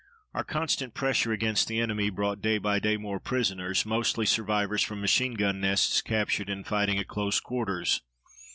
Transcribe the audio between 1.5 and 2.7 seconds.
the enemy brought day